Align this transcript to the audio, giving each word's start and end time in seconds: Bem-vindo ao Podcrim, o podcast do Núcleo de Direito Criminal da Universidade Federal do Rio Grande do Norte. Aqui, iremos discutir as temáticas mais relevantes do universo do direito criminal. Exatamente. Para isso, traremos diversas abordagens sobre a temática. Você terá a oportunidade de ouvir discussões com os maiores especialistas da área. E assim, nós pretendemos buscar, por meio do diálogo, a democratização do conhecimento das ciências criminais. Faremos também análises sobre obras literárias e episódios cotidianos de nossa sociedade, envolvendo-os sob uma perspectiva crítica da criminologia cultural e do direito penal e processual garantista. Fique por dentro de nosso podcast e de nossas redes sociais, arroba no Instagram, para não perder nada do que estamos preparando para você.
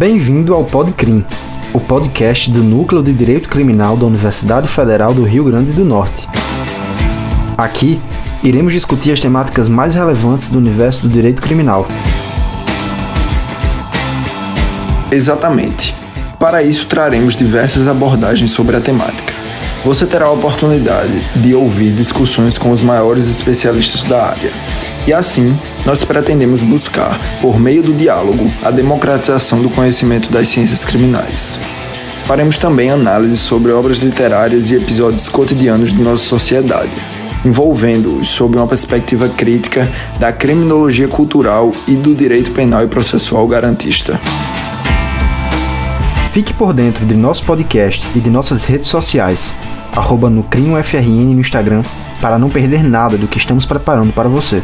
Bem-vindo 0.00 0.54
ao 0.54 0.64
Podcrim, 0.64 1.22
o 1.74 1.78
podcast 1.78 2.50
do 2.50 2.62
Núcleo 2.62 3.02
de 3.02 3.12
Direito 3.12 3.50
Criminal 3.50 3.98
da 3.98 4.06
Universidade 4.06 4.66
Federal 4.66 5.12
do 5.12 5.24
Rio 5.24 5.44
Grande 5.44 5.72
do 5.72 5.84
Norte. 5.84 6.26
Aqui, 7.54 8.00
iremos 8.42 8.72
discutir 8.72 9.12
as 9.12 9.20
temáticas 9.20 9.68
mais 9.68 9.94
relevantes 9.94 10.48
do 10.48 10.56
universo 10.56 11.02
do 11.02 11.08
direito 11.10 11.42
criminal. 11.42 11.86
Exatamente. 15.12 15.94
Para 16.38 16.62
isso, 16.62 16.86
traremos 16.86 17.36
diversas 17.36 17.86
abordagens 17.86 18.52
sobre 18.52 18.76
a 18.76 18.80
temática. 18.80 19.34
Você 19.84 20.06
terá 20.06 20.24
a 20.24 20.30
oportunidade 20.30 21.12
de 21.38 21.54
ouvir 21.54 21.92
discussões 21.92 22.56
com 22.56 22.70
os 22.70 22.80
maiores 22.80 23.28
especialistas 23.28 24.04
da 24.04 24.28
área. 24.28 24.50
E 25.06 25.12
assim, 25.12 25.58
nós 25.86 26.04
pretendemos 26.04 26.62
buscar, 26.62 27.18
por 27.40 27.58
meio 27.58 27.82
do 27.82 27.92
diálogo, 27.92 28.50
a 28.62 28.70
democratização 28.70 29.62
do 29.62 29.70
conhecimento 29.70 30.30
das 30.30 30.48
ciências 30.48 30.84
criminais. 30.84 31.58
Faremos 32.26 32.58
também 32.58 32.90
análises 32.90 33.40
sobre 33.40 33.72
obras 33.72 34.02
literárias 34.02 34.70
e 34.70 34.76
episódios 34.76 35.28
cotidianos 35.28 35.92
de 35.92 36.00
nossa 36.00 36.24
sociedade, 36.24 36.92
envolvendo-os 37.44 38.28
sob 38.28 38.56
uma 38.56 38.66
perspectiva 38.66 39.28
crítica 39.28 39.90
da 40.18 40.30
criminologia 40.30 41.08
cultural 41.08 41.72
e 41.88 41.94
do 41.94 42.14
direito 42.14 42.52
penal 42.52 42.84
e 42.84 42.86
processual 42.86 43.48
garantista. 43.48 44.20
Fique 46.32 46.52
por 46.54 46.72
dentro 46.72 47.04
de 47.04 47.14
nosso 47.16 47.42
podcast 47.44 48.06
e 48.14 48.20
de 48.20 48.30
nossas 48.30 48.64
redes 48.64 48.88
sociais, 48.88 49.52
arroba 49.92 50.30
no 50.30 50.46
Instagram, 51.40 51.82
para 52.20 52.38
não 52.38 52.50
perder 52.50 52.82
nada 52.82 53.16
do 53.16 53.26
que 53.26 53.38
estamos 53.38 53.66
preparando 53.66 54.12
para 54.12 54.28
você. 54.28 54.62